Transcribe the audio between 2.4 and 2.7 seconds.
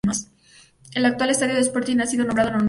en su honor.